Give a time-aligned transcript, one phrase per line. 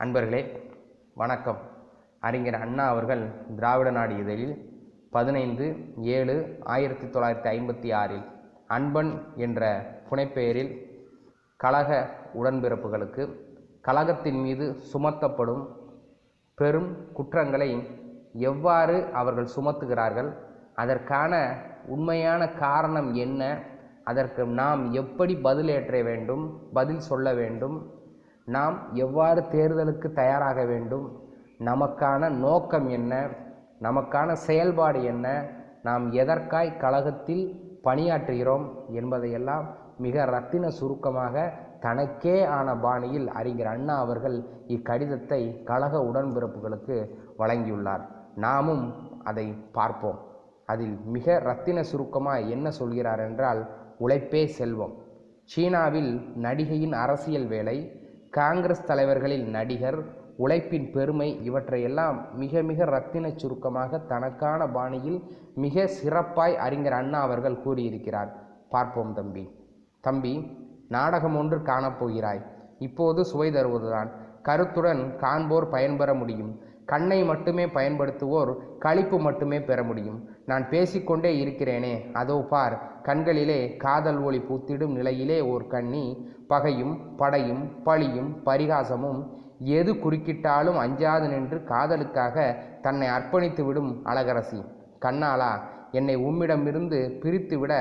[0.00, 0.40] அன்பர்களே
[1.16, 1.60] வணக்கம்.
[2.22, 3.22] அறிஞர் அண்ணா அவர்கள்
[3.56, 4.52] திராவிட நாடு இதழில்
[5.10, 5.66] பதினைந்து
[6.14, 8.22] ஏழு ஆயிரத்தி தொள்ளாயிரத்தி ஐம்பத்தி ஆறில்
[8.66, 9.62] அன்பன் என்ற
[10.08, 10.70] புனைப்பெயரில்
[11.60, 11.90] கழக
[12.34, 13.24] உடன்பிறப்புகளுக்கு
[13.80, 15.64] கழகத்தின் மீது சுமத்தப்படும்
[16.58, 17.70] பெரும் குற்றங்களை
[18.42, 20.30] எவ்வாறு அவர்கள் சுமத்துகிறார்கள்
[20.74, 21.32] அதற்கான
[21.86, 23.42] உண்மையான காரணம் என்ன
[24.04, 27.78] அதற்கு நாம் எப்படி பதிலேற்ற வேண்டும் பதில் சொல்ல வேண்டும்
[28.48, 31.06] நாம் எவ்வாறு தேர்தலுக்கு தயாராக வேண்டும்?
[31.58, 33.28] நமக்கான நோக்கம் என்ன?
[33.82, 35.26] நமக்கான செயல்பாடு என்ன?
[35.82, 37.44] நாம் எதற்காய் கழகத்தில்
[37.84, 39.66] பணியாற்றுகிறோம் என்பதையெல்லாம்
[39.98, 44.38] மிக ரத்தின சுருக்கமாக தனக்கே ஆன பாணியில் அறிஞர் அண்ணா அவர்கள்
[44.68, 46.96] இக்கடிதத்தை கழக உடன்பிறப்புகளுக்கு
[47.38, 48.04] வழங்கியுள்ளார்.
[48.34, 48.84] நாமும்
[49.24, 50.18] அதை பார்ப்போம்.
[50.66, 53.62] அதில் மிக ரத்தின சுருக்கமாக என்ன சொல்கிறார் என்றால்
[53.98, 54.94] உழைப்பே செல்வம்.
[55.44, 57.76] சீனாவில் நடிகையின் அரசியல் வேலை
[58.30, 60.04] காங்கிரஸ் தலைவர்களில் நடிகர்
[60.36, 65.22] உழைப்பின் பெருமை இவற்றையெல்லாம் மிக மிக ரத்தின சுருக்கமாக தனக்கான பாணியில்
[65.54, 68.34] மிக சிறப்பாய் அறிஞர் அண்ணா அவர்கள் கூறியிருக்கிறார்.
[68.68, 69.50] பார்ப்போம் தம்பி.
[70.00, 70.56] தம்பி
[70.88, 72.42] நாடகம் ஒன்று காணப்போகிறாய்.
[72.78, 74.10] இப்போது சுவை தருவதுதான்.
[74.42, 76.60] கருத்துடன் காண்போர் பயன்பெற முடியும்.
[76.84, 80.28] கண்ணை மட்டுமே பயன்படுத்துவோர் களிப்பு மட்டுமே பெற முடியும்.
[80.48, 86.04] நான் பேசிக்கொண்டே இருக்கிறேனே அதோ பார் கண்களிலே காதல் ஒளி பூத்திடும் நிலையிலே ஓர் கண்ணி
[86.46, 89.20] பகையும் படையும் பழியும் பரிகாசமும்
[89.78, 92.36] எது குறுக்கிட்டாலும் அஞ்சாது நின்று காதலுக்காக
[92.82, 94.60] தன்னை அர்ப்பணித்து விடும் அழகரசி.
[95.04, 95.52] கண்ணாளா
[95.92, 97.72] என்னை உம்மிடமிருந்து பிரித்துவிட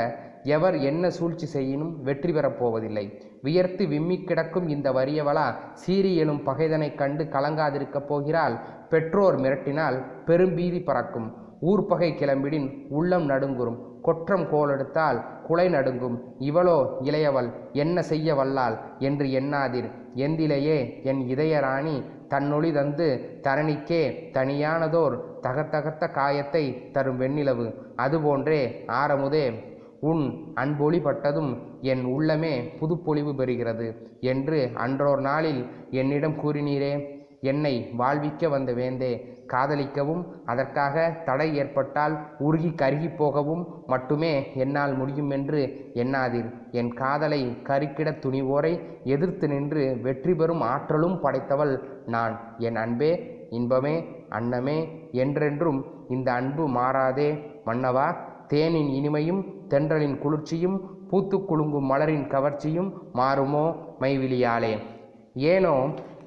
[0.56, 3.06] எவர் என்ன சூழ்ச்சி செய்யினும் வெற்றி பெறப் போவதில்லை.
[3.42, 8.56] வியர்த்து விம்மி கிடக்கும் இந்த வறியவளா சீறி எழும் பகைதனைக் கண்டு கலங்காதிருக்கப் போகிறாள்.
[8.90, 11.30] பெற்றோர் மிரட்டினால் பெரும்பீதி பறக்கும்.
[11.62, 13.78] ஊர்பகை கிளம்பிடின் உள்ளம் நடுங்குறும்.
[14.02, 16.24] கொற்றம் கோலெடுத்தால் குலை நடுங்கும்.
[16.40, 19.90] இவளோ இளையவள் என்ன செய்ய வல்லாள் என்று எண்ணாதிர்.
[20.16, 27.74] எந்திலேயே என் இதயராணி தன்னொளி தந்து தரணிக்கே தனியானதோர் தகத்தகத்த காயத்தை தரும் வெண்ணிலவு.
[27.98, 29.54] அதுபோன்றே ஆரமுதே
[30.00, 33.88] உன் அன்பொளி பட்டதும் என் உள்ளமே புதுப்பொலிவு பெறுகிறது
[34.20, 37.17] என்று அன்றோர் நாளில் என்னிடம் கூறினீரே.
[37.42, 39.12] என்னை வாழ்விக்க வந்த வேந்தே.
[39.52, 44.32] காதலிக்கவும் அதற்காக தடை ஏற்பட்டால் உருகி கருகி போகவும் மட்டுமே
[44.64, 45.62] என்னால் முடியும் என்று
[46.04, 46.50] எண்ணாதீர்.
[46.72, 51.74] என் காதலை கருக்கிட துணிவோரை எதிர்த்து நின்று வெற்றி பெறும் ஆற்றலும் படைத்தவள்
[52.16, 52.36] நான்.
[52.60, 53.12] என் அன்பே
[53.50, 53.96] இன்பமே
[54.30, 54.78] அன்னமே
[55.24, 57.30] என்றென்றும் இந்த அன்பு மாறாதே.
[57.66, 58.08] மன்னவா
[58.48, 60.78] தேனின் இனிமையும் தென்றலின் குளிர்ச்சியும்
[61.10, 63.66] பூத்து குலுங்கும் மலரின் கவர்ச்சியும் மாறுமோ
[64.02, 64.74] மைவிழியாலே
[65.54, 65.74] ஏனோ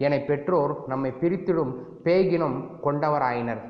[0.05, 1.73] என பெற்றோர் நம்மை பிரித்திடும்
[2.05, 3.63] பேகினம் கொண்டவராயினர்.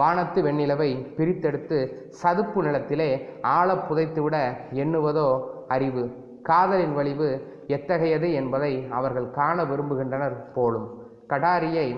[0.00, 1.78] வானத்து வெண்ணிலவை பிரித்தெடுத்து
[2.20, 3.10] சதுப்பு நிலத்திலே
[3.56, 4.36] ஆழ புதைத்துவிட
[4.82, 5.28] எண்ணுவதோ
[5.76, 6.04] அறிவு.
[6.48, 7.30] காதலின் வலிவு
[7.76, 10.88] எத்தகையது என்பதை அவர்கள் காண விரும்புகின்றனர் போலும்.
[11.32, 11.88] கடாரியை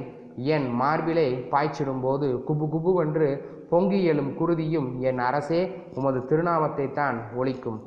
[0.54, 3.28] என் மார்பிலே பாய்ச்சிடும்போது குபு குபுவென்று
[3.70, 5.60] பொங்கி எழும் குருதியும் என் அரசே
[5.98, 7.78] உமது திருநாமத்தை தான் ஒழிக்கும்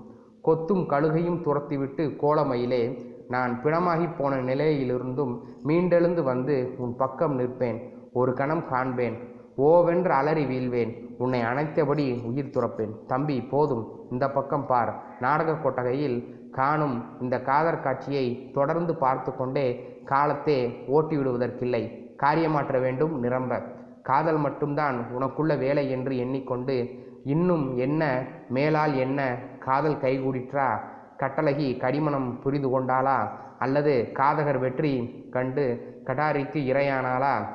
[0.47, 2.83] கொத்தும் கழுகையும் துரத்திவிட்டு கோலமையிலே
[3.27, 7.79] நான் பிணமாகி போன நிலையிலிருந்தும் மீண்டெழுந்து வந்து உன் பக்கம் நிற்பேன்.
[8.13, 9.17] ஒரு கணம் காண்பேன்.
[9.57, 11.15] ஓவென்று அலறி வீழ்வேன்.
[11.17, 13.05] உன்னை அணைத்தபடி உயிர் துறப்பேன்.
[13.07, 14.07] தம்பி போதும்.
[14.11, 15.03] இந்த பக்கம் பார்.
[15.19, 23.61] நாடக கொட்டகையில் காணும் இந்த காதற் காட்சியை தொடர்ந்து பார்த்து கொண்டே காலத்தே ஓட்டி விடுவதற்கில்லை காரியமாற்ற வேண்டும் நிரம்ப.
[24.03, 30.79] காதல் மட்டும்தான் உனக்குள்ள வேலை என்று எண்ணிக்கொண்டு இன்னும் என்ன மேலால் என்ன காதல் கைகூடிற்றா?
[31.19, 33.29] கட்டழகி கடிமணம் புரிந்து கொண்டாளா?
[33.59, 35.65] அல்லது காதகர் வெற்றி கண்டு
[36.03, 37.47] கடாரிக்கு இரையானாளா?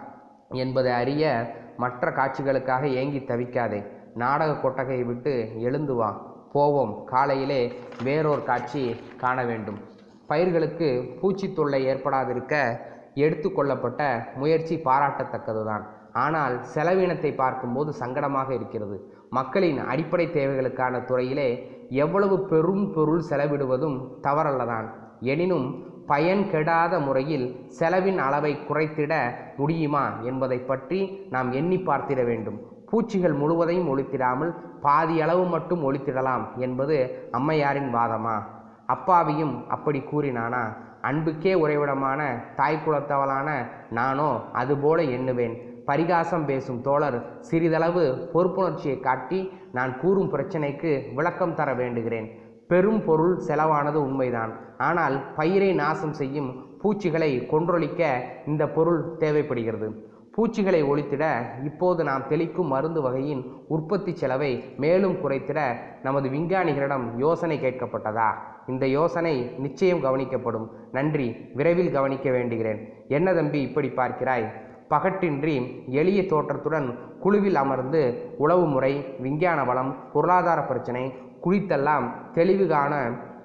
[0.51, 3.87] என்பதை அறிய மற்ற காட்சிகளுக்காக ஏங்கி தவிக்காதே.
[4.15, 6.27] நாடக கொட்டகையை விட்டு எழுந்து வா.
[6.53, 7.05] போவோம்.
[7.05, 9.79] காலையிலே வேறொரு காட்சி காண வேண்டும்.
[10.27, 12.81] பயிர்களுக்கு பூச்சி தொல்லை ஏற்படாதிருக்க
[13.15, 15.85] எடுத்துக்கொள்ளப்பட்ட முயற்சி பாராட்டத்தக்கதுதான்.
[16.13, 19.13] ஆனால் செலவினத்தை பார்க்கும்போது சங்கடமாக இருக்கிறது.
[19.31, 24.87] மக்களின் அடிப்படை தேவைகளுக்கான துறையிலே எவ்வளவு பெரும் பொருள் செலவிடுவதும் தவறல்லதான்.
[25.21, 32.59] எனினும் பயன் கெடாத முறையில் செலவின் அளவை குறைத்திட முடியுமா என்பதை பற்றி நாம் எண்ணி பார்த்திட வேண்டும்.
[32.91, 38.43] பூச்சிகள் முழுவதையும் ஒழித்திடாமல் பாதி அளவு மட்டும் ஒழித்திடலாம் என்பது அம்மையாரின் வாதமா?
[38.87, 40.77] அப்பாவியும் அப்படி கூறினானா?
[41.03, 42.21] அன்புக்கே உறைவிடமான
[42.57, 45.68] தாய் குலத்தவளான நானோ அதுபோல எண்ணுவேன்.
[45.91, 47.19] பரிகாசம் பேசும் தோழர்
[47.49, 48.05] சிறிதளவு
[48.35, 49.41] பொறுப்புணர்ச்சியை காட்டி
[49.73, 52.27] நான் கூறும் பிரச்சனைக்கு விளக்கம் தர வேண்டுகிறேன்.
[52.71, 54.53] பெரும் பொருள் செலவானது உண்மைதான்.
[54.79, 56.51] ஆனால் பயிரை நாசம் செய்யும்
[56.83, 58.03] பூச்சிகளை கொன்றொழிக்க
[58.47, 59.89] இந்த பொருள் தேவைப்படுகிறது.
[60.35, 61.25] பூச்சிகளை ஒழித்திட
[61.65, 65.61] இப்போது நாம் தெளிக்கும் மருந்து வகையின் உற்பத்தி செலவை மேலும் குறைத்திட
[66.03, 68.29] நமது விஞ்ஞானிகளிடம் யோசனை கேட்கப்பட்டதா?
[68.69, 70.69] இந்த யோசனை நிச்சயம் கவனிக்கப்படும்.
[70.93, 71.29] நன்றி.
[71.55, 72.81] விரைவில் கவனிக்க வேண்டுகிறேன்.
[73.09, 74.49] என்ன தம்பி இப்படி பார்க்கிறாய்?
[74.91, 75.55] பகட்டின்றி
[76.01, 76.89] எளிய தோற்றத்துடன்
[77.21, 78.03] குழுவில் அமர்ந்து
[78.39, 81.05] உளவு முறை விஞ்ஞான வளம் பொருளாதார பிரச்சனை
[81.45, 82.95] குறித்தெல்லாம் தெளிவு காண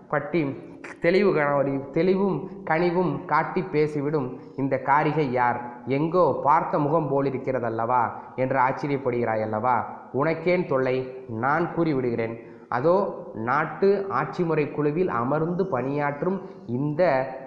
[0.10, 0.42] பட்டி
[1.00, 1.52] தெளிவு காண
[1.92, 2.38] தெளிவும்
[2.70, 5.60] கனிவும் காட்டி பேசிவிடும் இந்த காரிகை யார்?
[5.88, 8.04] எங்கோ பார்த்த முகம் போலிருக்கிறதல்லவா
[8.36, 9.76] என்று ஆச்சரியப்படுகிறாய் அல்லவா
[10.14, 10.98] உனக்கேன் தொல்லை
[11.44, 12.36] நான் கூறிவிடுகிறேன்.
[12.70, 12.96] அதோ
[13.34, 16.38] நாட்டு ஆட்சி முறை குழுவில் அமர்ந்து பணியாற்றும்
[16.68, 17.02] இந்த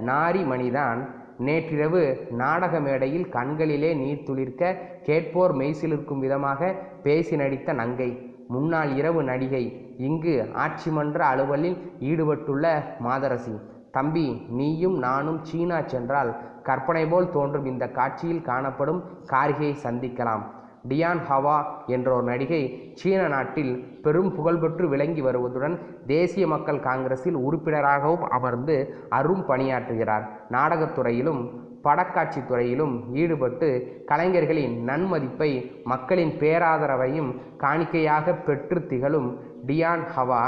[0.06, 1.00] நாரி மணிதான்
[1.38, 8.34] நேற்றிரவு நாடக மேடையில் கண்களிலே நீர் துளிர்க்க கேட்போர் மெய்சிலிருக்கும் விதமாக பேசி நடித்த நங்கை.
[8.48, 9.94] முன்னாள் இரவு நடிகை.
[9.98, 13.54] இங்கு ஆட்சி மன்ற அலுவலில் ஈடுபட்டுள்ள மாதரசி.
[13.90, 20.42] தம்பி நீயும் நானும் சீனா சென்றால் கற்பனை போல் தோன்றும் இந்த காட்சியில் காணப்படும் காரிகையை சந்திக்கலாம்.
[20.88, 21.56] டியான் ஹவா
[21.94, 22.60] என்ற ஒரு நடிகை
[23.00, 23.72] சீன நாட்டில்
[24.04, 28.76] பெரும் புகழ்பெற்று விளங்கி வருவதுடன் தேசிய மக்கள் காங்கிரஸில் உறுப்பினராகவும் அமர்ந்து
[29.18, 30.26] அரும் பணியாற்றுகிறார்.
[30.56, 31.40] நாடகத்துறையிலும்
[31.86, 33.68] படக்காட்சி துறையிலும் ஈடுபட்டு
[34.06, 35.50] கலைஞர்களின் நன்மதிப்பை
[35.84, 37.30] மக்களின் பேராதரவையும்
[37.64, 39.28] காணிக்கையாக பெற்று திகழும்
[39.66, 40.44] டியான் ஹவா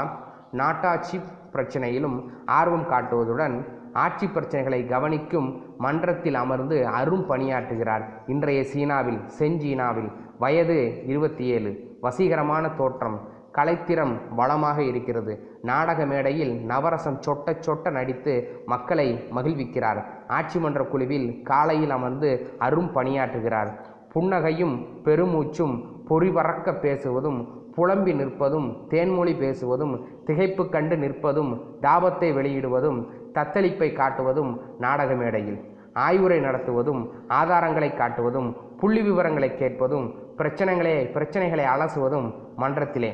[0.59, 1.17] நாட்டாட்சி
[1.53, 2.17] பிரச்சனையிலும்
[2.59, 3.55] ஆர்வம் காட்டுவதுடன்
[4.03, 5.47] ஆட்சி பிரச்சனைகளை கவனிக்கும்
[5.77, 8.03] மன்றத்தில் அமர்ந்து அரும் பணியாற்றுகிறார்.
[8.27, 10.09] இன்றைய சீனாவில் செஞ்சீனாவில்
[10.41, 11.71] வயது இருபத்தி ஏழு
[12.01, 13.17] வசீகரமான தோற்றம்.
[13.57, 15.33] கலைத்திறம் வளமாக இருக்கிறது.
[15.61, 18.33] நாடக மேடையில் நவரசம் சொட்ட சொட்ட நடித்து
[18.65, 19.99] மக்களை மகிழ்விக்கிறார்.
[20.27, 23.71] ஆட்சி மன்ற குழுவில் காலையில் அமர்ந்து அரும் பணியாற்றுகிறார்.
[24.13, 25.75] புன்னகையும் பெருமூச்சும்
[26.09, 27.39] பொறிபறக்க பேசுவதும்
[27.75, 29.93] புலம்பி நிற்பதும் தேன்மொழி பேசுவதும்
[30.27, 31.51] திகைப்பு கண்டு நிற்பதும்
[31.81, 33.01] தாபத்தை வெளியிடுவதும்
[33.33, 35.59] தத்தளிப்பை காட்டுவதும் நாடக மேடையில்.
[35.93, 37.01] ஆய்வுரை நடத்துவதும்
[37.41, 38.49] ஆதாரங்களை காட்டுவதும்
[38.79, 40.05] புள்ளி விவரங்களை கேட்பதும்
[40.39, 42.27] பிரச்சனைகளை பிரச்சனைகளை அலசுவதும்
[42.57, 43.11] மன்றத்திலே.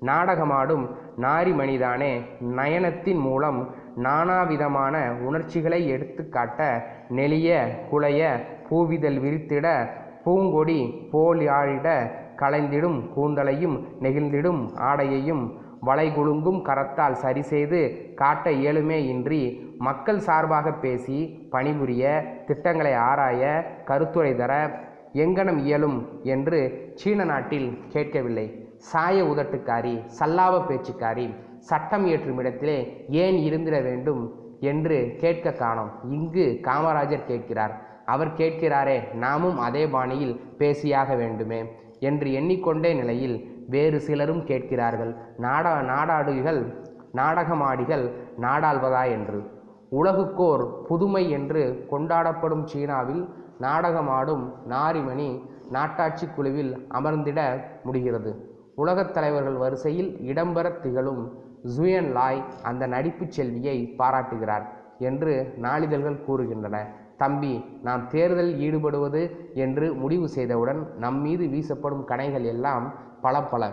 [0.00, 0.84] நாடகமாடும்
[1.22, 2.12] நாரிமணிதானே
[2.56, 3.58] நயனத்தின் மூலம்
[4.04, 4.94] நானாவிதமான
[5.26, 6.60] உணர்ச்சிகளை எடுத்துக்காட்ட
[7.10, 7.50] நெளிய
[7.90, 8.22] குலைய
[8.68, 9.66] பூவிதழ் விரித்திட
[10.24, 10.80] பூங்கொடி
[11.12, 11.88] போலியாழிட
[12.36, 15.44] கலைந்திடும் கூந்தலையும் நெகிழ்ந்திடும் ஆடையையும்
[15.86, 17.80] வளைகுலுங்கும் கரத்தால் சரிசெய்து
[18.14, 19.42] காட்ட இயலுமே இன்றி
[19.78, 21.18] மக்கள் சார்பாக பேசி
[21.50, 22.02] பணிபுரிய
[22.46, 23.42] திட்டங்களை ஆராய
[23.84, 24.52] கருத்துரை தர
[25.12, 26.58] எங்கனம் இயலும் என்று
[26.94, 28.44] சீன நாட்டில் கேட்கவில்லை.
[28.90, 31.26] சாய உதட்டுக்காரி சல்லாப பேச்சுக்காரி
[31.70, 32.78] சட்டம் இயற்றும் இடத்திலே
[33.24, 34.22] ஏன் இருந்திட வேண்டும்
[34.60, 35.92] என்று கேட்க காணோம்.
[36.16, 37.74] இங்கு காமராஜர் கேட்கிறார்.
[38.04, 41.60] அவர் கேட்கிறாரே நாமும் அதே பாணியில் பேசியாக வேண்டுமே
[42.08, 43.36] என்று எண்ணிக்கொண்டே நிலையில்
[43.68, 45.12] வேறு சிலரும் கேட்கிறார்கள்.
[45.38, 46.62] நாடா நாடாடுகள்
[47.20, 48.04] நாடகமாடிகள்
[48.40, 49.40] நாடாள்வதா என்று.
[50.00, 53.22] உலகுக்கோர் புதுமை என்று கொண்டாடப்படும் சீனாவில்
[53.62, 55.28] நாடகமாடும் நாரிமணி
[55.70, 57.40] நாட்டாட்சி குழுவில் அமர்ந்திட
[57.84, 58.30] முடிகிறது.
[58.74, 61.22] உலகத் தலைவர்கள் வரிசையில் இடம்பெற திகழும்
[61.74, 64.66] ஜுயன் லாய் அந்த நடிப்புச் செல்வியை பாராட்டுகிறார்
[65.00, 66.76] என்று நாளிதழ்கள் கூறுகின்றன.
[67.16, 69.22] தம்பி நாம் தேர்தலில் ஈடுபடுவது
[69.54, 72.86] என்று முடிவு செய்தவுடன் நம் மீது வீசப்படும் கணைகள் எல்லாம்
[73.20, 73.64] பல பல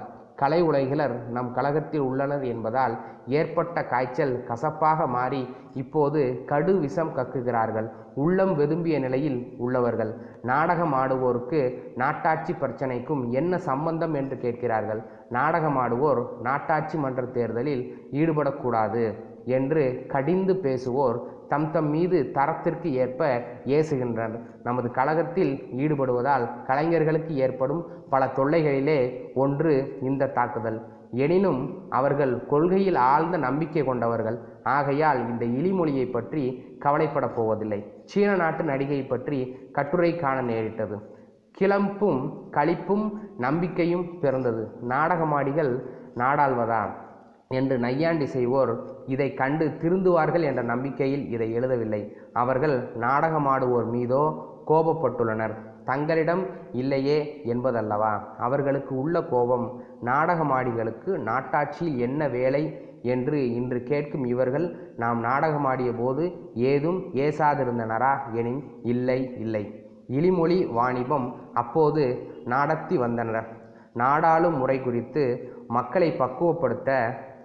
[0.42, 2.94] கலை உலகிலர் நம் கழகத்தில் உள்ளனர் என்பதால்
[3.40, 5.42] ஏற்பட்ட காய்ச்சல் கசப்பாக மாறி
[5.74, 6.22] இப்போது
[6.52, 7.88] கடு விஷம் கக்குகிறார்கள்.
[8.24, 10.12] உள்ளம் வெதும்பிய நிலையில் உள்ளவர்கள்.
[10.42, 11.62] நாடகம் ஆடுவோருக்கு
[11.96, 15.02] நாட்டாட்சி பிரச்சனைக்கும் என்ன சம்பந்தம் என்று கேட்கிறார்கள்.
[15.30, 17.84] நாடகம் ஆடுவோர் நாட்டாட்சி மன்ற தேர்தலில்
[18.22, 19.04] ஈடுபடக்கூடாது
[19.58, 23.28] என்று கடிந்து பேசுவோர் தம் தம் மீது தரத்திற்கு ஏற்ப
[23.75, 25.54] ஏசுகின்றனர் நமது கழகத்தில்
[25.84, 29.00] ஈடுபடுவதால் கலைஞர்களுக்கு ஏற்படும் பல தொல்லைகளிலே
[29.33, 30.80] ஒன்று இந்த தாக்குதல்.
[31.24, 34.38] எனினும் அவர்கள் கொள்கையில் ஆழ்ந்த நம்பிக்கை கொண்டவர்கள்.
[34.64, 36.44] ஆகையால் இந்த இழிமொழியை பற்றி
[36.85, 37.80] கவலைப்படப் போவதில்லை.
[38.06, 39.40] சீன நாட்டு நடிகை பற்றி
[39.71, 40.97] கட்டுரை காண நேரிட்டது.
[41.52, 42.21] கிளம்பும்
[42.52, 43.06] களிப்பும்
[43.38, 44.64] நம்பிக்கையும் பிறந்தது.
[44.90, 45.71] நாடகமாடிகள்
[46.18, 46.81] நாடாள்வதா
[47.58, 48.72] என்று நையாண்டி செய்வோர்
[49.06, 52.02] இதை கண்டு திருந்துவார்கள் என்ற நம்பிக்கையில் இதை எழுதவில்லை.
[52.34, 54.22] அவர்கள் நாடகமாடுவோர் மீதோ
[54.68, 55.56] கோபப்பட்டுள்ளனர்.
[55.86, 58.12] தங்களிடம் இல்லையே என்பதல்லவா?
[58.38, 59.66] அவர்களுக்கு உள்ள கோபம்
[60.06, 62.64] நாடகமாடிகளுக்கு நாட்டாட்சியில் என்ன வேலை
[63.14, 69.64] என்று இன்று கேட்கும் இவர்கள் நாம் நாடகமாடிய போது ஏதும் ஏசாதிருந்தனரா எனின் இல்லை இல்லை.
[70.08, 72.04] இழிமொழி வாணிபம் அப்போது
[72.46, 73.50] நாடத்தி வந்தனர்.
[73.94, 75.24] நாடாளும் முறை குறித்து
[75.68, 76.90] மக்களை பக்குவப்படுத்த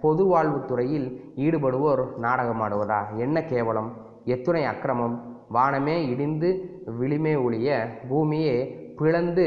[0.05, 3.15] பொது வாழ்வுத் துறையில் ஈடுபடுவோர் நாடகமாடுவதா?
[3.15, 3.91] என்ன கேவலம்?
[4.25, 5.37] எத்துணை அக்கிரமம்?
[5.53, 8.55] வானமே இடிந்து விளிமே ஒழிய பூமியே
[8.97, 9.45] பிளந்து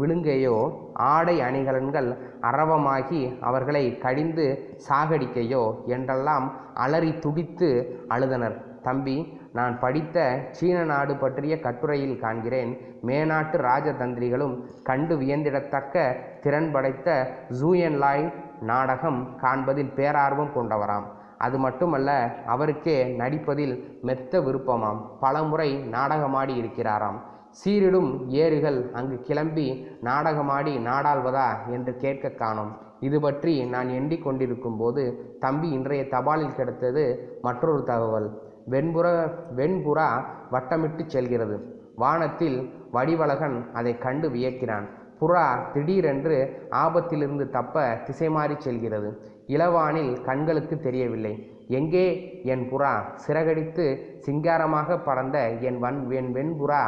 [0.00, 0.76] விழுங்கையோ?
[0.92, 5.84] ஆடை அணிகலன்கள் அரவமாகி அவர்களை கடிந்து சாகடிக்கையோ?
[5.84, 8.56] என்றெல்லாம் அலறி துடித்து அழுதனர்.
[8.82, 12.78] தம்பி நான் படித்த சீன நாடு பற்றிய கட்டுரையில் காண்கிறேன்.
[13.06, 21.04] மேநாட்டு ராஜதந்திரிகளும் கண்டு வியந்திடத்தக்க திறன் படைத்த ஜூயன்லாய் நாடகம் காண்பதில் பேரார்வம் கொண்டவராம்.
[21.38, 25.16] அது மட்டுமல்ல அவருக்கே நடிப்பதில் மெத்த விருப்பமாம்.
[25.20, 27.20] பலமுறை நாடகமாடி இருக்கிறாராம்.
[27.64, 31.70] சீரிடும் ஏறுகள் அங்கு கிளம்பி நாடகமாடி நாடாள்வதா?
[31.70, 32.76] என்று கேட்க காணோம்.
[33.00, 38.42] இது பற்றி நான் எண்ணிக் கொண்டிருக்கும் போது தம்பி இன்றைய தபாலில் கிடைத்தது மற்றொரு தகவல்.
[38.70, 41.84] வெண்புற வெண்புறா வட்டமிட்டு செல்கிறது.
[41.96, 44.88] வானத்தில் வடிவழகன் அதை கண்டு வியக்கிறான்.
[45.20, 46.36] புறா திடீரென்று
[46.82, 49.08] ஆபத்திலிருந்து தப்ப திசை மாறி செல்கிறது.
[49.54, 51.34] இளவானில் கண்களுக்கு தெரியவில்லை.
[51.78, 52.06] எங்கே
[52.52, 52.92] என் புறா
[53.24, 53.84] சிறகடித்து
[54.26, 56.82] சிங்காரமாக பறந்த என் வன் என் வெண்புறா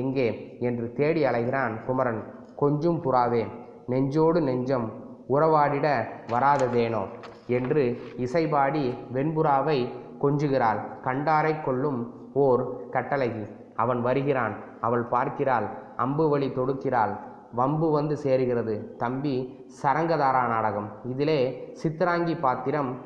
[0.00, 0.28] எங்கே
[0.68, 2.20] என்று தேடி அலைகிறான் குமரன்.
[2.62, 3.44] கொஞ்சும் புறாவே
[3.92, 4.86] நெஞ்சோடு நெஞ்சம்
[5.34, 5.86] உறவாடிட
[6.32, 7.04] வராததேனோ
[7.58, 7.84] என்று
[8.24, 8.84] இசைபாடி
[9.16, 9.78] வெண்புறாவை
[10.24, 10.80] கொஞ்சுகிறாள்.
[11.06, 12.00] கண்டாரை கொள்ளும்
[12.46, 12.62] ஓர்
[12.94, 13.44] கட்டளகி
[13.82, 14.54] அவன் வருகிறான்.
[14.86, 15.66] அவள் பார்க்கிறாள்.
[16.04, 17.12] அம்பு வழி தொடுக்கிறாள்.
[17.52, 18.96] வம்பு வந்து சேருகிறது.
[18.96, 20.88] தம்பி சரங்கதாரா நாடகம்.
[21.04, 22.96] இதிலே சித்தராங்கி பாத்திரம்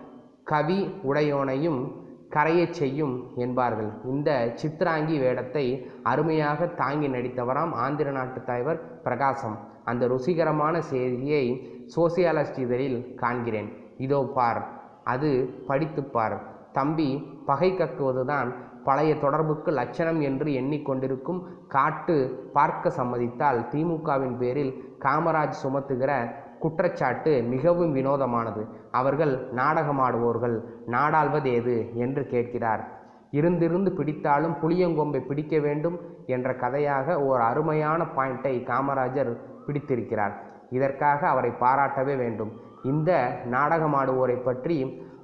[0.44, 1.92] கவி உடையோனையும்
[2.30, 3.90] கரையச் செய்யும் என்பார்கள்.
[4.04, 9.59] இந்த சித்ராங்கி வேடத்தை அருமையாக தாங்கி நடித்தவராம் ஆந்திர நாட்டு தலைவர் பிரகாசம்.
[9.85, 13.73] அந்த ருசிகரமான செய்தியை சோசியாலஜி இதழில் காண்கிறேன்.
[13.99, 14.68] இதோ பார்
[15.04, 16.42] அது படித்துப் பார்.
[16.73, 22.16] தம்பி பகை கக்குவதுதான் பழைய தொடர்புக்கு லட்சணம் என்று எண்ணிக்கொண்டிருக்கும் காட்டு
[22.52, 26.12] பார்க்க சம்மதித்தால் திமுகவின் பேரில் காமராஜ் சுமத்துகிற
[26.58, 28.62] குற்றச்சாட்டு மிகவும் வினோதமானது.
[28.90, 30.56] அவர்கள் நாடகமாடுவோர்கள்
[30.87, 32.82] நாடாள்வது என்று கேட்கிறார்.
[33.32, 39.30] இருந்திருந்து பிடித்தாலும் புளியங்கொம்பை பிடிக்க வேண்டும் என்ற கதையாக ஒரு அருமையான பாயிண்டை காமராஜர்
[39.66, 40.34] பிடித்திருக்கிறார்.
[40.70, 42.52] இதற்காக அவரை பாராட்டவே வேண்டும்.
[42.84, 43.10] இந்த
[43.50, 44.76] நாடகமாடுவோரை பற்றி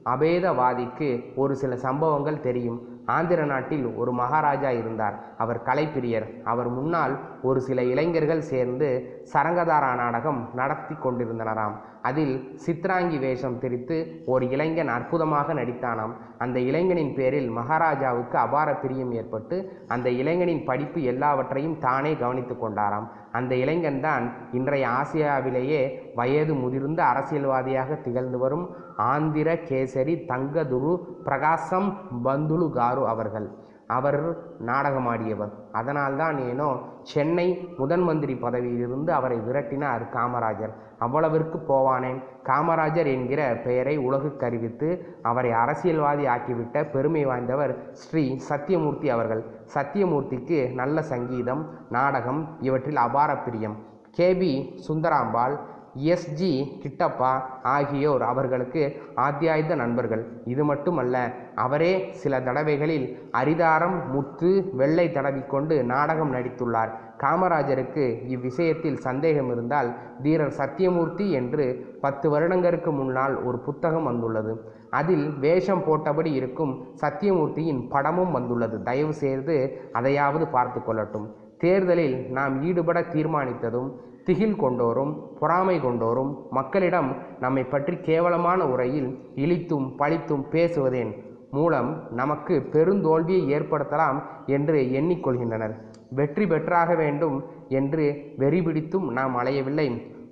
[0.04, 2.78] அபேதவாதிக்கு ஒரு சில சம்பவங்கள் தெரியும்.
[3.06, 5.22] ஆந்திர நாட்டில் ஒரு மகாராஜா இருந்தார்.
[5.38, 6.42] அவர் கலைப்பிரியர்.
[6.42, 11.72] அவர் முன்னால் ஒரு சில இளைஞர்கள் சேர்ந்து சரங்கதாரா நாடகம் நடத்தி கொண்டிருந்தனராம்.
[12.02, 16.12] அதில் சித்ராங்கி வேஷம் திரித்து ஒரு இளைஞன் அற்புதமாக நடித்தானாம்.
[16.38, 19.57] அந்த இளைஞனின் பேரில் மகாராஜாவுக்கு அபார பிரியம் ஏற்பட்டு
[19.88, 23.09] அந்த இளைஞனின் படிப்பு எல்லாவற்றையும் தானே கவனித்து கொண்டாராம்.
[23.33, 25.81] அந்த இளைஞன்தான் இன்றைய ஆசியாவிலேயே
[26.14, 28.66] வயது முதிர்ந்த அரசியல்வாதியாக திகழ்ந்து வரும்
[28.97, 33.49] ஆந்திர கேசரி தங்கதுரு பிரகாசம் பந்துலு காரு அவர்கள்.
[33.87, 35.52] அவர் நாடகமாடியவர்.
[35.73, 40.73] அதனால்தான் ஏனோ சென்னை முதன் மந்திரி பதவியிலிருந்து அவரை விரட்டினார் காமராஜர்.
[41.00, 42.23] அவ்வளவிற்கு போவானேன்.
[42.45, 49.45] காமராஜர் என்கிற பெயரை உலகுக்கு அறிவித்து அவரை அரசியல்வாதி ஆக்கிவிட்ட பெருமை வாய்ந்தவர் ஸ்ரீ சத்தியமூர்த்தி அவர்கள்.
[49.75, 53.76] சத்தியமூர்த்திக்கு நல்ல சங்கீதம் நாடகம் இவற்றில் அபார பிரியம்.
[54.19, 55.57] கேபி சுந்தராம்பாள்
[56.05, 56.50] எஸ்ஜி
[56.83, 60.43] கிட்டப்பா ஆகியோர் அவர்களுக்கு ஆத்தியாயுத நண்பர்கள்.
[60.45, 61.17] இது மட்டுமல்ல
[61.55, 66.93] அவரே சில தடவைகளில் அரிதாரம் முத்து வெள்ளை தடவிக்கொண்டு நாடகம் நடித்துள்ளார்.
[67.21, 74.75] காமராஜருக்கு இவ்விஷயத்தில் சந்தேகம் இருந்தால் தீரர் சத்தியமூர்த்தி என்று பத்து வருடங்களுக்கு முன்னால் ஒரு புத்தகம் வந்துள்ளது.
[74.91, 78.83] அதில் வேஷம் போட்டபடி இருக்கும் சத்தியமூர்த்தியின் படமும் வந்துள்ளது.
[78.83, 81.26] தயவு செய்து அதையாவது பார்த்து கொள்ளட்டும்.
[81.59, 83.88] தேர்தலில் நாம் ஈடுபட தீர்மானித்ததும்
[84.26, 87.11] திகில் கொண்டோரும் பொறாமை கொண்டோரும் மக்களிடம்
[87.45, 89.09] நம்மை பற்றி கேவலமான உரையில்
[89.42, 91.12] இழித்தும் பழித்தும் பேசுவதேன்
[91.50, 91.90] மூலம்
[92.21, 94.18] நமக்கு பெருந்தோல்வியை ஏற்படுத்தலாம்
[94.56, 95.75] என்று எண்ணிக்கொள்கின்றனர்.
[96.18, 97.37] வெற்றி பெற்றாக வேண்டும்
[97.78, 98.04] என்று
[98.37, 99.88] வெறி பிடித்தும் நாம் அலையவில்லை.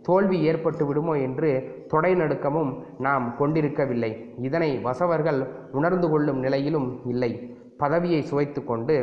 [0.08, 1.50] தோல்வி ஏற்பட்டு விடுமோ என்று
[1.92, 2.72] தொடை நடுக்கமும்
[3.06, 4.12] நாம் கொண்டிருக்கவில்லை.
[4.48, 5.40] இதனை வசவர்கள்
[5.72, 7.32] உணர்ந்து கொள்ளும் நிலையிலும் இல்லை.
[7.78, 8.96] பதவியை சுவைத்து கொண்டு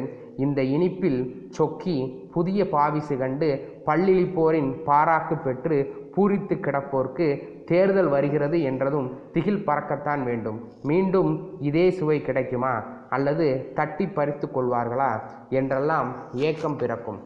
[0.44, 1.22] இந்த இனிப்பில்
[1.58, 1.96] சொக்கி
[2.36, 3.50] புதிய பாவிசு கண்டு
[3.86, 5.78] பல்லிழிப்போரின் பாராக்கு பெற்று
[6.16, 7.28] பூரித்து கிடப்போர்க்கு
[7.70, 10.60] தேர்தல் வருகிறது என்றதும் திகில் பறக்கத்தான் வேண்டும்.
[10.84, 11.32] மீண்டும்
[11.62, 12.74] இதே சுவை கிடைக்குமா?
[13.10, 15.12] அல்லது தட்டி பறித்து கொள்வார்களா?
[15.50, 16.10] என்றெல்லாம்
[16.48, 17.20] ஏக்கம் பிறக்கும்.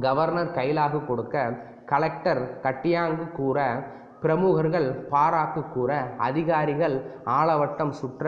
[0.00, 1.42] கவர்னர் கைலாகு கொடுக்க
[1.86, 3.58] கலெக்டர் கட்டியாங்கு கூற
[4.22, 6.96] பிரமுகர்கள் பாராக்கு கூற அதிகாரிகள்
[7.38, 8.26] ஆளவட்டம் சுற்ற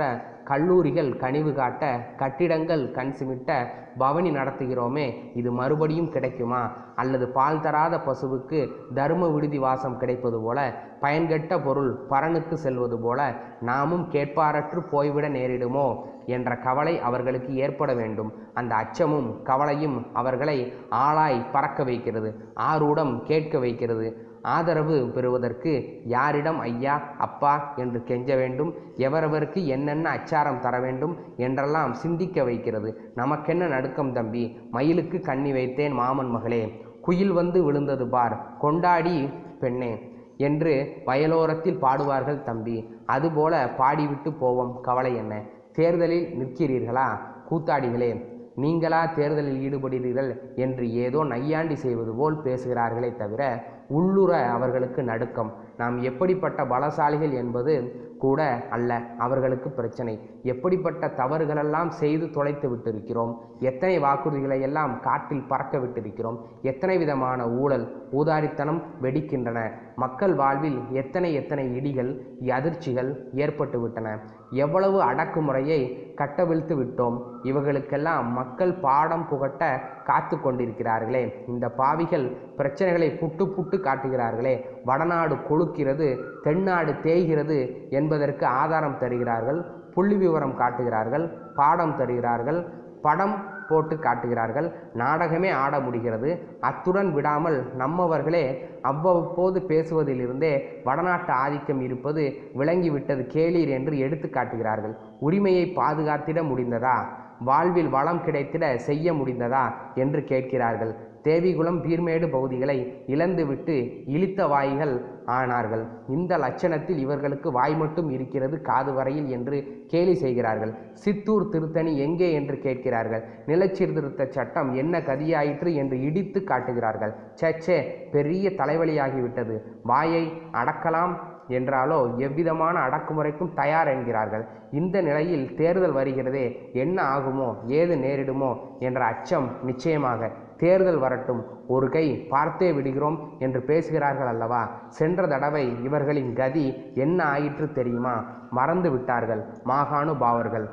[0.50, 1.84] கல்லூரிகள் கனிவு காட்ட
[2.16, 3.50] கட்டிடங்கள் கண் சிமிட்ட
[3.98, 6.62] பவனி நடத்துகிறோமே இது மறுபடியும் கிடைக்குமா?
[6.96, 8.58] அல்லது பால் தராத பசுவுக்கு
[8.94, 10.58] தர்ம விடுதி வாசம் கிடைப்பது போல
[11.00, 13.20] பயன்கெட்ட பொருள் பரனுக்கு செல்வது போல
[13.60, 15.88] நாமும் கேட்பாரற்று போய்விட நேரிடுமோ?
[16.28, 18.30] என்ற கவலை அவர்களுக்கு ஏற்பட வேண்டும்.
[18.54, 20.56] அந்த அச்சமும் கவலையும் அவர்களை
[20.90, 22.30] ஆளாய் பறக்க வைக்கிறது
[22.70, 24.08] ஆரூடம் கேட்க வைக்கிறது.
[24.54, 25.72] ஆதரவு பெறுவதற்கு
[26.04, 28.70] யாரிடம் ஐயா அப்பா என்று கெஞ்ச வேண்டும்?
[28.96, 32.90] எவரவருக்கு என்னென்ன அச்சாரம் தர வேண்டும் என்றெல்லாம் சிந்திக்க வைக்கிறது.
[33.14, 34.44] நமக்கென்ன நடுக்கம் தம்பி?
[34.70, 36.62] மயிலுக்கு கண்ணி வைத்தேன் மாமன் மகளே.
[37.00, 38.36] குயில் வந்து விழுந்தது பார்.
[38.58, 39.16] கொண்டாடி
[39.60, 39.92] பெண்ணே
[40.36, 42.78] என்று வயலோரத்தில் பாடுவார்கள் தம்பி.
[43.06, 44.72] அதுபோல பாடிவிட்டு போவோம்.
[44.80, 45.34] கவலை என்ன?
[45.72, 47.08] தேர்தலில் நிற்கிறீர்களா?
[47.50, 48.10] கூத்தாடிகளே
[48.54, 53.42] நீங்களா தேர்தலில் ஈடுபடுகிறீர்கள் என்று ஏதோ நையாண்டி செய்வது போல் பேசுகிறார்களே தவிர
[53.88, 55.52] உள்ளுர அவர்களுக்கு நடுக்கம்.
[55.76, 60.30] நாம் எப்படிப்பட்ட பலசாலிகள் என்பது கூட அல்ல அவர்களுக்கு பிரச்சனை.
[60.42, 63.38] எப்படிப்பட்ட தவறுகளெல்லாம் செய்து தொலைத்து விட்டிருக்கிறோம்?
[63.58, 66.38] எத்தனை வாக்குறுதிகளை எல்லாம் காட்டில் பறக்க விட்டிருக்கிறோம்?
[66.62, 69.70] எத்தனை விதமான ஊழல் ஊதாரித்தனம் வெடிக்கின்றன?
[69.96, 74.18] மக்கள் வாழ்வில் எத்தனை எத்தனை இடிகள் அதிர்ச்சிகள் ஏற்பட்டு விட்டன?
[74.50, 77.20] எவ்வளவு அடக்குமுறையை கட்டவிழ்த்து விட்டோம்?
[77.42, 81.48] இவர்களுக்கெல்லாம் மக்கள் பாடம் புகட்ட காத்து கொண்டிருக்கிறார்களே.
[81.48, 84.54] இந்த பாவிகள் பிரச்சனைகளை புட்டு புட்டு காட்டுகிறார்களே.
[84.84, 86.08] வடநாடு கொழுக்கிறது
[86.42, 87.58] தென்னாடு தேய்கிறது
[87.90, 89.60] என்பதற்கு ஆதாரம் தருகிறார்கள்
[89.94, 92.66] புள்ளி விவரம் காட்டுகிறார்கள் பாடம் தருகிறார்கள்
[93.02, 96.30] படம் போட்டு காட்டுகிறார்கள் நாடகமே ஆட முடிகிறது.
[96.60, 98.44] அத்துடன் விடாமல் நம்மவர்களே
[98.82, 100.52] அவ்வப்போது பேசுவதிலிருந்தே
[100.84, 102.22] வடநாட்டு ஆதிக்கம் இருப்பது
[102.58, 104.96] விளங்கிவிட்டது கேளீர் என்று எடுத்து காட்டுகிறார்கள்.
[105.20, 106.96] உரிமையை பாதுகாத்திட முடிந்ததா?
[107.44, 109.64] வாழ்வில் வளம் கிடைத்திட செய்ய முடிந்ததா?
[109.94, 110.96] என்று கேட்கிறார்கள்.
[111.28, 112.78] தேவிகுளம் பீர்மேடு பகுதிகளை
[113.14, 113.76] இழந்துவிட்டு
[114.14, 114.94] இழித்த வாய்கள்
[115.36, 115.84] ஆனார்கள்.
[116.16, 119.56] இந்த லட்சணத்தில் இவர்களுக்கு வாய் மட்டும் இருக்கிறது காது வரையில் என்று
[119.92, 120.72] கேலி செய்கிறார்கள்.
[121.04, 123.22] சித்தூர் திருத்தணி எங்கே என்று கேட்கிறார்கள்.
[123.50, 127.14] நிலச்சீர்திருத்த சட்டம் என்ன கதியாயிற்று என்று இடித்து காட்டுகிறார்கள்.
[127.42, 127.78] சச்சே
[128.14, 129.56] பெரிய தலைவலியாகிவிட்டது.
[129.92, 130.24] வாயை
[130.62, 131.14] அடக்கலாம்
[131.56, 134.44] என்றாலோ எவ்விதமான அடக்குமுறைக்கும் தயார் என்கிறார்கள்.
[134.78, 136.46] இந்த நிலையில் தேர்தல் வருகிறதே
[136.84, 138.50] என்ன ஆகுமோ ஏது நேரிடுமோ
[138.86, 141.42] என்ற அச்சம் நிச்சயமாக தேர்தல் வரட்டும்.
[141.66, 144.62] ஒரு கை பார்த்தே விடுகிறோம் என்று பேசுகிறார்கள் அல்லவா?
[144.88, 148.16] சென்ற தடவை இவர்களின் கதி என்ன ஆயிற்று தெரியுமா?
[148.50, 150.66] மறந்து விட்டார்கள் மாகாணுபாவர்கள்.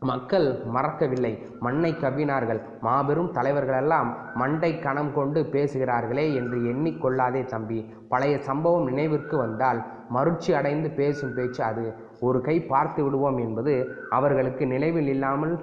[0.00, 1.30] மக்கள் மறக்கவில்லை.
[1.60, 2.60] மண்ணை கவ்வினார்கள்.
[2.80, 7.78] மாபெரும் தலைவர்களெல்லாம் மண்டை கணம் கொண்டு பேசுகிறார்களே என்று எண்ணிக்கொள்ளாதே தம்பி.
[8.08, 9.80] பழைய சம்பவம் நினைவிற்கு வந்தால்
[10.14, 11.86] மருட்சி அடைந்து பேசும் பேச்சு அது.
[12.20, 13.74] ஒரு கை பார்த்து விடுவோம் என்பது
[14.10, 15.56] அவர்களுக்கு நினைவில் இல்லாமல்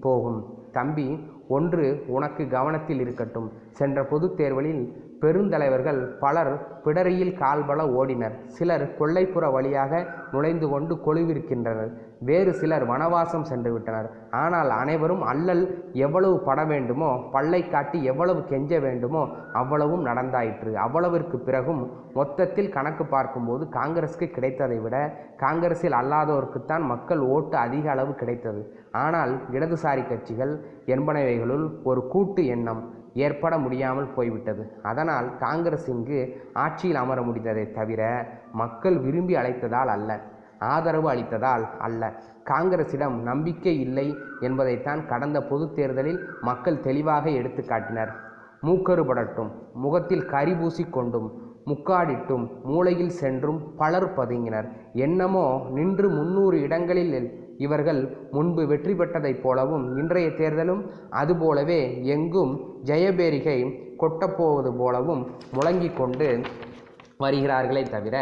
[0.00, 0.40] போகும்.
[0.72, 1.08] தம்பி
[1.48, 3.52] ஒன்று உனக்கு கவனத்தில் இருக்கட்டும்.
[3.70, 6.52] சென்ற பொதுத் தேர்வலில் பெருந்தலைவர்கள் பலர்
[6.84, 8.34] பிடரியில் கால்பல ஓடினர்.
[8.56, 9.92] சிலர் கொள்ளைப்புற வழியாக
[10.32, 11.90] நுழைந்து கொண்டு கொழுவிருக்கின்றனர்.
[12.28, 14.08] வேறு சிலர் வனவாசம் சென்று விட்டனர்.
[14.42, 15.64] ஆனால் அனைவரும் அல்லல்
[16.06, 19.22] எவ்வளவு பட வேண்டுமோ பல்லை காட்டி எவ்வளவு கெஞ்ச வேண்டுமோ
[19.60, 20.72] அவ்வளவும் நடந்தாயிற்று.
[20.86, 21.82] அவ்வளவிற்கு பிறகும்
[22.18, 24.96] மொத்தத்தில் கணக்கு பார்க்கும்போது காங்கிரஸுக்கு கிடைத்ததை விட
[25.44, 28.62] காங்கிரஸில் அல்லாதோருக்குத்தான் மக்கள் ஓட்டு அதிக அளவு கிடைத்தது.
[29.04, 30.54] ஆனால் இடதுசாரி கட்சிகள்
[30.94, 32.82] என்பனவைகளுள் ஒரு கூட்டு எண்ணம்.
[33.24, 34.62] ஏற்பட முடியாமல் போய்விட்டது.
[34.90, 36.20] அதனால் காங்கிரஸ் இங்கு
[36.64, 38.02] ஆட்சியில் அமர முடிந்ததை தவிர
[38.62, 40.10] மக்கள் விரும்பி அழைத்ததால் அல்ல
[40.74, 42.02] ஆதரவு அளித்ததால் அல்ல.
[42.50, 44.06] காங்கிரசிடம் நம்பிக்கை இல்லை
[44.46, 48.12] என்பதைத்தான் கடந்த பொது தேர்தலில் மக்கள் தெளிவாக எடுத்து காட்டினர்.
[48.66, 49.50] மூக்கறுபடட்டும்
[49.82, 51.28] முகத்தில் கரி பூசிக்கொண்டும்
[51.70, 54.68] முக்காடிட்டும் மூளையில் சென்றும் பலர் பதுங்கினர்.
[55.06, 57.12] என்னமோ நின்று முன்னூறு இடங்களில்
[57.64, 60.82] இவர்கள் முன்பு வெற்றி பெற்றதைப் போலவும் இன்றைய தேர்தலும்
[61.20, 61.80] அதுபோலவே
[62.14, 62.52] எங்கும்
[62.84, 63.58] ஜெயபேரிகை
[64.02, 65.22] கொட்டப்போவது போலவும்
[65.56, 66.28] முழங்கிக் கொண்டு
[67.24, 68.16] வருகிறார்களே தவிர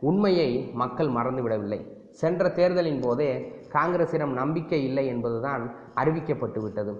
[0.00, 0.50] உண்மையை
[0.82, 1.80] மக்கள் மறந்துவிடவில்லை.
[2.20, 3.30] சென்ற தேர்தலின் போதே
[3.74, 5.64] காங்கிரசிடம் நம்பிக்கை இல்லை என்பதுதான்
[6.02, 6.92] அறிவிக்கப்பட்டு விட்டது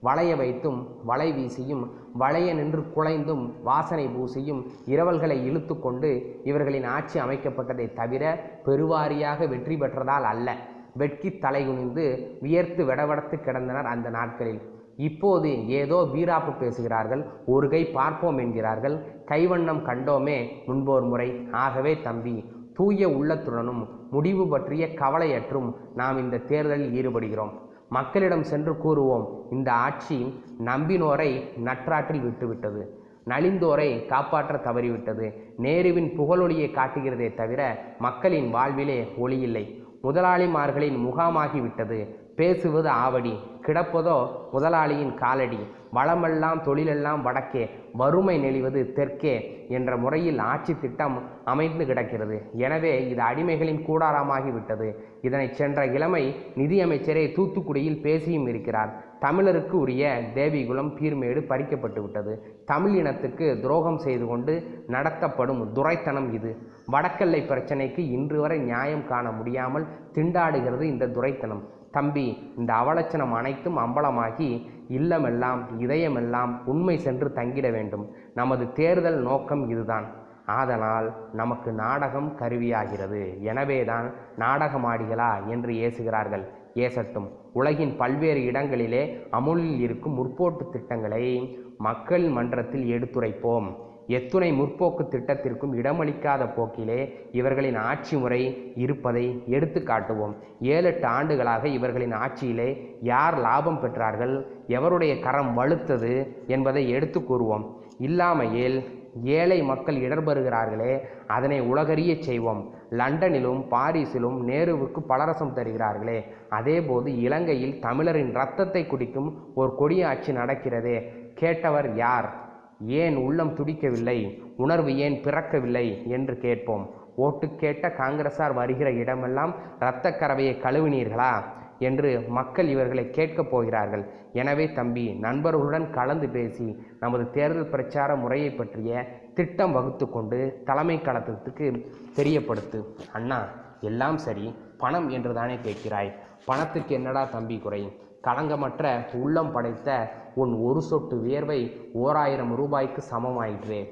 [0.00, 0.78] வளைய வைத்தும்
[1.10, 1.82] வலை வீசியும்
[2.22, 4.60] வளைய நின்று குலைந்தும் வாசனை பூசியும்
[4.92, 6.10] இரவல்களை இழுத்து கொண்டு
[6.44, 8.24] இவர்களின் ஆட்சி அமைக்கப்பட்டதை தவிர
[8.66, 10.48] பெருவாரியாக வெற்றி பெற்றதால் அல்ல.
[10.94, 12.04] வெட்கி தலைகுனிந்து
[12.40, 14.60] வியர்த்து வெடவெடத்து கிடந்தனர் அந்த நாட்களில்.
[14.96, 18.96] இப்போது ஏதோ வீராப்பு பேசுகிறார்கள் ஒரு கை பார்ப்போம் என்கிறார்கள்.
[19.26, 21.48] கைவண்ணம் கண்டோமே முன்போர் முறை.
[21.52, 27.52] ஆகவே தம்பி தூய உள்ளத்துடனும் முடிவு பற்றிய கவலையற்றும் நாம் இந்த தேர்தலில் ஈடுபடுகிறோம்.
[27.88, 31.30] மக்களிடம் சென்று கூறுவோம் இந்த ஆட்சி நம்பினோரை
[31.64, 32.82] நற்றாற்றில் விட்டுவிட்டது.
[33.28, 35.26] நலிந்தோரை காப்பாற்ற தவறிவிட்டது.
[35.58, 39.83] நேருவின் புகழொலியை காட்டுகிறதே தவிர மக்களின் வாழ்விலே ஒளியில்லை.
[40.04, 41.98] முதலாளிமார்களின் முகாமாகிவிட்டது.
[42.36, 44.16] பேசுவது ஆவடி கிடப்பதோ
[44.52, 45.58] முதலாளியின் காலடி.
[45.96, 47.64] வளமெல்லாம் தொழிலெல்லாம் வடக்கே
[48.00, 49.34] வறுமை நெளிவது தெற்கே
[49.76, 51.16] என்ற முறையில் ஆட்சி திட்டம்
[51.52, 52.36] அமைந்து கிடக்கிறது.
[52.64, 54.88] எனவே இது அடிமைகளின் கூடாரமாகிவிட்டது
[55.28, 56.22] இதனை சென்ற இளமை
[56.60, 58.92] நிதியமைச்சரே தூத்துக்குடியில் பேசியும் இருக்கிறார்.
[59.24, 60.04] தமிழருக்கு உரிய
[60.34, 62.32] தேவிகுலம் பீர்மேடு பறிக்கப்பட்டு விட்டது.
[62.72, 64.54] தமிழ் இனத்துக்கு துரோகம் செய்து கொண்டு
[64.94, 66.50] நடத்தப்படும் துரைத்தனம் இது.
[66.94, 71.64] வடக்கல்லை பிரச்சனைக்கு இன்று வரை நியாயம் காண முடியாமல் திண்டாடுகிறது இந்த துரைத்தனம்.
[71.96, 72.26] தம்பி
[72.60, 74.48] இந்த அவலட்சணம் அனைத்தும் அம்பலமாகி
[74.88, 78.14] இல்லமெல்லாம் இதயமெல்லாம் உண்மை சென்று தங்கிட வேண்டும்.
[78.34, 80.22] நமது தேர்தல் நோக்கம் இதுதான்.
[80.46, 83.40] ஆதலால் நமக்கு நாடகம் கருவியாகிறது.
[83.40, 86.44] எனவேதான் நாடகமாடிகளா என்று ஏசுகிறார்கள்.
[86.74, 93.74] ஏசட்டும் உலகின் பல்வேறு இடங்களிலே அமுலில் இருக்கும் முற்போட்டு திட்டங்களை மக்கள் மன்றத்தில் எடுத்துரைப்போம்.
[94.06, 102.12] எத்துணை முற்போக்கு திட்டத்திற்கும் இடமளிக்காத போக்கிலே இவர்களின் ஆட்சி முறை இருப்பதை எடுத்து காட்டுவோம் ஏழு எட்டு ஆண்டுகளாக இவர்களின்
[102.12, 104.46] ஆட்சியிலே யார் லாபம் பெற்றார்கள்?
[104.66, 107.64] எவருடைய கரம் வலுத்தது என்பதை எடுத்து கூறுவோம்.
[107.98, 108.84] இல்லாமையில்
[109.22, 112.74] ஏழை மக்கள் இடர்பெறுகிறார்களே அதனை உலகறியச் செய்வோம்.
[112.90, 121.02] லண்டனிலும் பாரிஸிலும் நேருவுக்கு பலரசம் தருகிறார்களே அதேபோது இலங்கையில் தமிழரின் இரத்தத்தை குடிக்கும் ஒரு கொடிய ஆட்சி நடக்கிறதே
[121.40, 122.42] கேட்டவர் யார்?
[122.80, 126.90] ஏன் உள்ளம் துடிக்கவில்லை உணர்வு ஏன் பிறக்கவில்லை என்று கேட்போம்.
[127.16, 131.44] ஓட்டு கேட்ட காங்கிரசார் வருகிற இடமெல்லாம் இரத்தக் கறவையை கழுவினீர்களா?
[131.78, 134.06] என்று மக்கள் இவர்களை கேட்கப் போகிறார்கள்.
[134.32, 141.86] எனவே தம்பி நண்பர்களுடன் கலந்து பேசி நமது தேர்தல் பிரச்சார முறையை பற்றிய திட்டம் வகுத்து கொண்டு தலைமை களத்துக்கு
[142.16, 142.84] தெரியப்படுத்து.
[143.12, 143.48] அண்ணா
[143.80, 144.54] எல்லாம் சரி.
[144.78, 146.12] பணம் என்று தானே கேட்கிறாய்?
[146.44, 147.98] பணத்துக்கு என்னடா தம்பி குறை?
[148.24, 153.88] களங்கமற்ற உள்ளம் படைத்த உன் ஒரு சொட்டு வியர்வை ஓராயிரம் ரூபாய்க்கு சமமாயிற்று.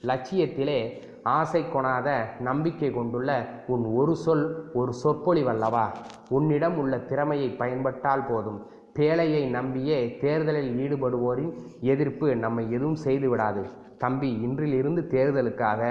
[0.00, 1.02] லட்சியத்திலே
[1.34, 2.08] ஆசை கொணாத
[2.40, 3.30] நம்பிக்கை கொண்டுள்ள
[3.66, 5.86] உன் ஒரு சொல் ஒரு சொற்பொழிவல்லவா
[6.28, 8.60] உன்னிடம் உள்ள திறமையை பயன்பட்டால் போதும்.
[8.98, 11.50] பேழையை நம்பியே தேர்தலில் ஈடுபடுவோரின்
[11.92, 13.62] எதிர்ப்பு நம்மை எதுவும் செய்துவிடாது
[13.98, 15.82] தம்பி இன்றிலிருந்து தேர்தலுக்காக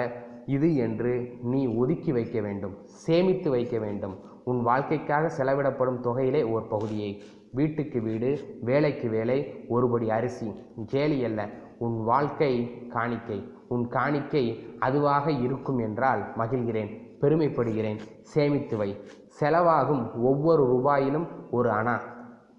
[0.56, 1.13] இது என்று
[1.52, 2.74] நீ ஒதுக்கி வைக்க வேண்டும்
[3.06, 4.15] சேமித்து வைக்க வேண்டும்.
[4.43, 7.12] உன் வாழ்க்கைக்காக செலவிடப்படும் தொகையிலே ஓர் பகுதியை.
[7.52, 8.30] வீட்டுக்கு வீடு
[8.62, 9.38] வேலைக்கு வேலை
[9.69, 10.50] ஒருபடி அரிசி
[10.86, 11.50] கேலி அல்ல.
[11.80, 12.54] உன் வாழ்க்கை
[12.89, 13.39] காணிக்கை.
[13.67, 17.99] உன் காணிக்கை அதுவாக இருக்கும் என்றால் மகிழ்கிறேன் பெருமைப்படுகிறேன்.
[18.21, 18.97] சேமித்து வை.
[19.39, 21.99] செலவாகும் ஒவ்வொரு ரூபாயிலும் ஒரு அணா.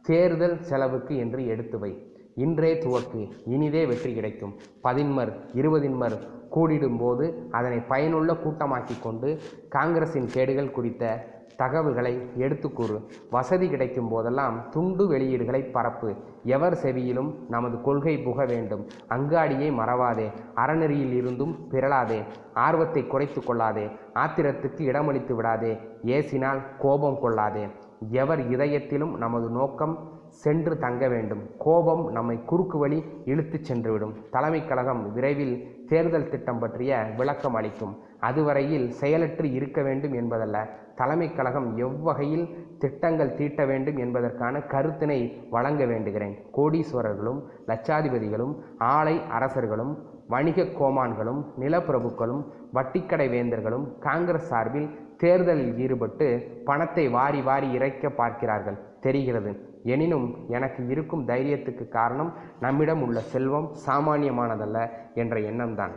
[0.02, 2.12] தேர்தல் செலவுக்கு என்று எடுத்து வை.
[2.34, 3.30] இன்றே துவக்கு.
[3.46, 4.54] இனிதே வெற்றி கிடைக்கும்.
[4.82, 6.18] பதின்மர் இருபதின்மர்
[6.54, 9.38] கூடிடும்போது அதனை பயனுள்ள கூட்டமாக்கி கொண்டு
[9.68, 16.14] காங்கிரசின் கேடுகள் குறித்த தகவல்களை எடுத்துக்கூறு வசதி கிடைக்கும் போதெல்லாம் துண்டு வெளியீடுகளை பரப்பு.
[16.44, 18.86] எவர் செவியிலும் நமது கொள்கை புக வேண்டும்.
[19.08, 20.32] அங்காடியை மறவாதே.
[20.56, 22.22] அறநெறியில் இருந்தும் பிறளாதே.
[22.54, 23.86] ஆர்வத்தை குறைத்து கொள்ளாதே.
[24.14, 25.78] ஆத்திரத்துக்கு இடமளித்து விடாதே.
[26.02, 27.66] ஏசினால் கோபம் கொள்ளாதே.
[28.10, 31.42] எவர் இதயத்திலும் நமது நோக்கம் சென்று தங்க வேண்டும்.
[31.58, 37.96] கோபம் நம்மை குறுக்கு வழி இழுத்துச் சென்றுவிடும் தலைமைக் கழகம் விரைவில் தேர்தல் திட்டம் பற்றிய விளக்கம் அளிக்கும்.
[38.20, 40.68] அதுவரையில் செயலற்று இருக்க வேண்டும் என்பதல்ல.
[40.94, 46.34] தலைமைக் கழகம் எவ்வகையில் திட்டங்கள் தீட்ட வேண்டும் என்பதற்கான கருத்தினை வழங்க வேண்டுகிறேன்.
[46.56, 52.44] கோடீஸ்வரர்களும் லட்சாதிபதிகளும் ஆலை அரசர்களும் வணிக கோமான்களும் நிலப்பிரபுக்களும்
[52.74, 58.78] வட்டிக்கடை வேந்தர்களும் காங்கிரஸ் சார்பில் தேர்தலில் ஈடுபட்டு பணத்தை வாரி வாரி இறைக்க பார்க்கிறார்கள்.
[59.00, 59.80] தெரிகிறது.
[59.82, 65.90] எனினும் எனக்கு இருக்கும் தைரியத்துக்கு காரணம் நம்மிடம் உள்ள செல்வம் சாமானியமானதல்ல என்ற எண்ணம்தான்.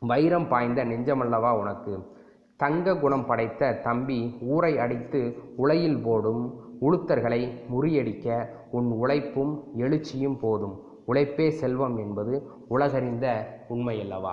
[0.00, 2.12] வைரம் பாய்ந்த நெஞ்சமல்லவா உனக்கு.
[2.56, 10.82] தங்க குணம் படைத்த தம்பி ஊரை அடித்து உலையில் போடும் உளுத்தர்களை முறியடிக்க உன் உழைப்பும் எழுச்சியும் போதும்.
[11.04, 14.32] உழைப்பே செல்வம் என்பது உலகறிந்த உண்மையல்லவா?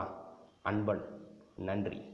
[0.62, 1.02] அன்பன்.
[1.56, 2.11] நன்றி.